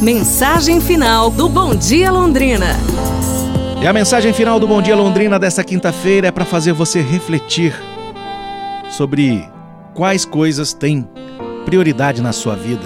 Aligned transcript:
Mensagem 0.00 0.80
final 0.80 1.28
do 1.28 1.48
Bom 1.48 1.74
Dia 1.74 2.12
Londrina. 2.12 2.76
E 3.82 3.86
a 3.86 3.92
mensagem 3.92 4.32
final 4.32 4.60
do 4.60 4.68
Bom 4.68 4.80
Dia 4.80 4.94
Londrina 4.94 5.40
desta 5.40 5.64
quinta-feira 5.64 6.28
é 6.28 6.30
para 6.30 6.44
fazer 6.44 6.72
você 6.72 7.00
refletir 7.00 7.74
sobre 8.88 9.44
quais 9.94 10.24
coisas 10.24 10.72
têm 10.72 11.04
prioridade 11.64 12.22
na 12.22 12.30
sua 12.30 12.54
vida. 12.54 12.84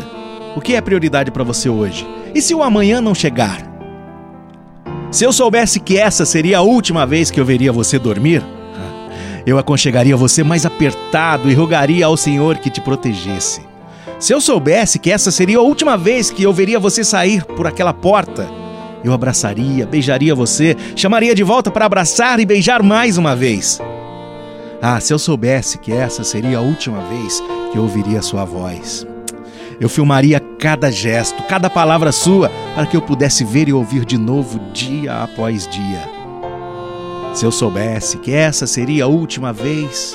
O 0.56 0.60
que 0.62 0.74
é 0.74 0.80
prioridade 0.80 1.30
para 1.30 1.44
você 1.44 1.68
hoje? 1.68 2.08
E 2.34 2.40
se 2.40 2.54
o 2.54 2.62
amanhã 2.62 2.98
não 2.98 3.14
chegar? 3.14 3.60
Se 5.10 5.24
eu 5.24 5.34
soubesse 5.34 5.80
que 5.80 5.98
essa 5.98 6.24
seria 6.24 6.58
a 6.58 6.62
última 6.62 7.06
vez 7.06 7.30
que 7.30 7.38
eu 7.38 7.44
veria 7.44 7.70
você 7.70 7.98
dormir, 7.98 8.42
eu 9.44 9.58
aconchegaria 9.58 10.16
você 10.16 10.42
mais 10.42 10.64
apertado 10.64 11.50
e 11.50 11.54
rogaria 11.54 12.06
ao 12.06 12.16
Senhor 12.16 12.56
que 12.56 12.70
te 12.70 12.80
protegesse. 12.80 13.71
Se 14.22 14.32
eu 14.32 14.40
soubesse 14.40 15.00
que 15.00 15.10
essa 15.10 15.32
seria 15.32 15.58
a 15.58 15.62
última 15.62 15.98
vez 15.98 16.30
que 16.30 16.44
eu 16.44 16.52
veria 16.52 16.78
você 16.78 17.02
sair 17.02 17.44
por 17.44 17.66
aquela 17.66 17.92
porta, 17.92 18.48
eu 19.02 19.12
abraçaria, 19.12 19.84
beijaria 19.84 20.32
você, 20.32 20.76
chamaria 20.94 21.34
de 21.34 21.42
volta 21.42 21.72
para 21.72 21.86
abraçar 21.86 22.38
e 22.38 22.46
beijar 22.46 22.84
mais 22.84 23.18
uma 23.18 23.34
vez. 23.34 23.80
Ah, 24.80 25.00
se 25.00 25.12
eu 25.12 25.18
soubesse 25.18 25.76
que 25.76 25.90
essa 25.90 26.22
seria 26.22 26.58
a 26.58 26.60
última 26.60 27.00
vez 27.00 27.42
que 27.72 27.78
eu 27.78 27.82
ouviria 27.82 28.22
sua 28.22 28.44
voz. 28.44 29.04
Eu 29.80 29.88
filmaria 29.88 30.38
cada 30.38 30.88
gesto, 30.88 31.42
cada 31.48 31.68
palavra 31.68 32.12
sua, 32.12 32.48
para 32.76 32.86
que 32.86 32.96
eu 32.96 33.02
pudesse 33.02 33.44
ver 33.44 33.68
e 33.68 33.72
ouvir 33.72 34.04
de 34.04 34.16
novo 34.16 34.60
dia 34.72 35.20
após 35.20 35.66
dia. 35.66 36.08
Se 37.34 37.44
eu 37.44 37.50
soubesse 37.50 38.18
que 38.18 38.32
essa 38.32 38.68
seria 38.68 39.02
a 39.02 39.08
última 39.08 39.52
vez, 39.52 40.14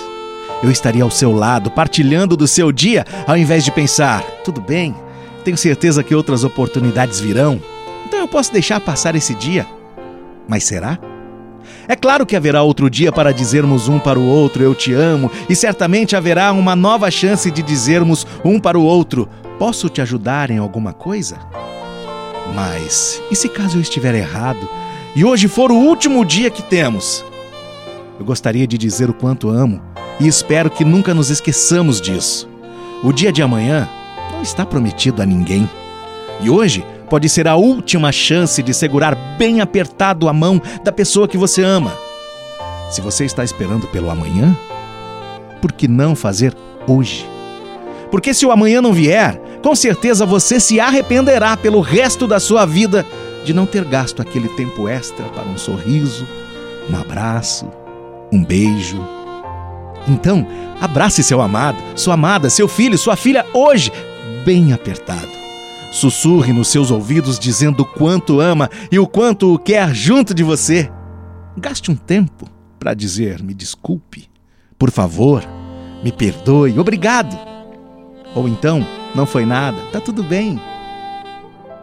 eu 0.64 0.72
estaria 0.72 1.04
ao 1.04 1.12
seu 1.12 1.32
lado, 1.32 1.70
partilhando 1.70 2.36
do 2.36 2.48
seu 2.48 2.72
dia, 2.72 3.06
ao 3.26 3.38
invés 3.38 3.64
de 3.64 3.72
pensar: 3.72 4.24
tudo 4.44 4.62
bem, 4.62 4.96
tenho 5.44 5.58
certeza 5.58 6.04
que 6.04 6.16
outras 6.16 6.44
oportunidades 6.44 7.20
virão, 7.20 7.62
então 8.06 8.20
eu 8.20 8.28
posso 8.28 8.52
deixar 8.52 8.80
passar 8.80 9.16
esse 9.16 9.34
dia. 9.36 9.66
Mas 10.48 10.64
será? 10.64 10.98
É 11.88 11.96
claro 11.96 12.26
que 12.26 12.36
haverá 12.36 12.64
outro 12.64 12.90
dia 12.90 13.12
para 13.12 13.34
dizermos 13.34 13.88
um 13.88 14.00
para 14.00 14.20
o 14.20 14.28
outro 14.28 14.64
eu 14.64 14.76
te 14.76 14.94
amo, 14.94 15.32
e 15.50 15.56
certamente 15.56 16.16
haverá 16.16 16.52
uma 16.52 16.76
nova 16.76 17.10
chance 17.12 17.50
de 17.50 17.62
dizermos 17.62 18.26
um 18.44 18.60
para 18.60 18.78
o 18.78 18.84
outro 18.84 19.30
posso 19.58 19.90
te 19.90 20.02
ajudar 20.02 20.52
em 20.52 20.58
alguma 20.58 20.94
coisa? 20.94 21.38
Mas 22.54 23.22
e 23.30 23.36
se 23.36 23.50
caso 23.50 23.78
eu 23.78 23.82
estiver 23.82 24.16
errado 24.16 24.68
e 25.16 25.26
hoje 25.26 25.48
for 25.48 25.72
o 25.72 25.76
último 25.76 26.24
dia 26.24 26.50
que 26.50 26.62
temos? 26.62 27.26
Eu 28.20 28.26
gostaria 28.26 28.68
de 28.68 28.78
dizer 28.78 29.10
o 29.10 29.14
quanto 29.14 29.50
amo 29.50 29.82
e 30.20 30.28
espero 30.28 30.70
que 30.70 30.84
nunca 30.84 31.14
nos 31.14 31.30
esqueçamos 31.30 32.02
disso. 32.02 32.50
O 33.04 33.12
dia 33.12 33.32
de 33.32 33.42
amanhã 33.42 33.88
não 34.32 34.42
está 34.42 34.66
prometido 34.66 35.22
a 35.22 35.26
ninguém. 35.26 35.70
E 36.42 36.50
hoje 36.50 36.86
pode 37.10 37.30
ser 37.30 37.48
a 37.48 37.56
última 37.56 38.12
chance 38.12 38.62
de 38.62 38.74
segurar 38.74 39.16
bem 39.38 39.62
apertado 39.62 40.28
a 40.28 40.34
mão 40.34 40.62
da 40.84 40.92
pessoa 40.92 41.28
que 41.28 41.38
você 41.38 41.64
ama. 41.64 41.94
Se 42.90 43.02
você 43.02 43.26
está 43.26 43.44
esperando 43.44 43.88
pelo 43.88 44.10
amanhã, 44.10 44.56
por 45.62 45.72
que 45.72 45.88
não 45.88 46.16
fazer 46.16 46.56
hoje? 46.88 47.28
Porque 48.10 48.34
se 48.34 48.46
o 48.46 48.52
amanhã 48.52 48.82
não 48.82 48.94
vier, 48.94 49.40
com 49.62 49.76
certeza 49.76 50.26
você 50.26 50.60
se 50.60 50.80
arrependerá 50.80 51.58
pelo 51.58 51.82
resto 51.82 52.26
da 52.26 52.40
sua 52.40 52.66
vida 52.66 53.06
de 53.44 53.54
não 53.54 53.66
ter 53.66 53.84
gasto 53.84 54.22
aquele 54.22 54.48
tempo 54.50 54.88
extra 54.88 55.26
para 55.26 55.44
um 55.44 55.58
sorriso, 55.58 56.26
um 56.90 56.96
abraço, 56.96 57.70
um 58.32 58.44
beijo. 58.44 59.17
Então, 60.08 60.48
abrace 60.80 61.24
seu 61.24 61.42
amado, 61.42 61.78
sua 61.96 62.14
amada, 62.14 62.50
seu 62.50 62.68
filho, 62.68 62.98
sua 62.98 63.16
filha 63.16 63.46
hoje, 63.54 63.92
bem 64.46 64.72
apertado. 64.72 65.38
Sussurre 65.92 66.54
nos 66.54 66.68
seus 66.68 66.92
ouvidos 66.92 67.40
dizendo 67.40 67.82
o 67.82 67.86
quanto 67.86 68.40
ama 68.40 68.70
e 68.92 69.00
o 69.00 69.08
quanto 69.08 69.54
o 69.54 69.60
quer 69.60 69.94
junto 69.94 70.34
de 70.34 70.44
você. 70.44 70.92
Gaste 71.58 71.92
um 71.92 71.96
tempo 71.96 72.48
para 72.80 72.94
dizer: 72.94 73.42
me 73.42 73.54
desculpe, 73.54 74.30
por 74.78 74.92
favor, 74.92 75.44
me 76.04 76.12
perdoe, 76.12 76.80
obrigado. 76.80 77.38
Ou 78.36 78.48
então, 78.48 78.86
não 79.16 79.26
foi 79.26 79.46
nada, 79.46 79.78
tá 79.92 80.00
tudo 80.00 80.24
bem. 80.24 80.62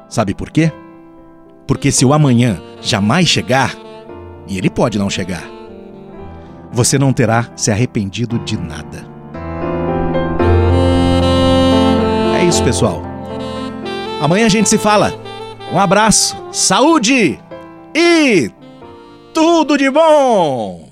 Sabe 0.08 0.34
por 0.34 0.50
quê? 0.50 0.70
Porque 1.66 1.90
se 1.90 2.04
o 2.04 2.12
amanhã 2.12 2.60
jamais 2.80 3.26
chegar, 3.26 3.74
e 4.46 4.56
ele 4.58 4.70
pode 4.70 4.98
não 4.98 5.10
chegar, 5.10 5.42
você 6.74 6.98
não 6.98 7.12
terá 7.12 7.48
se 7.54 7.70
arrependido 7.70 8.38
de 8.40 8.58
nada. 8.58 9.06
É 12.36 12.44
isso, 12.44 12.62
pessoal. 12.64 13.02
Amanhã 14.20 14.46
a 14.46 14.50
gente 14.50 14.68
se 14.68 14.76
fala. 14.76 15.14
Um 15.72 15.78
abraço, 15.78 16.36
saúde 16.52 17.38
e 17.94 18.50
tudo 19.32 19.78
de 19.78 19.90
bom! 19.90 20.84